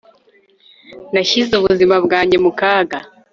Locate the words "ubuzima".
1.55-1.95